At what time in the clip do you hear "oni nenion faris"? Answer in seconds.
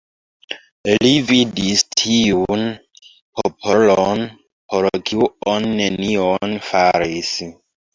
5.57-7.37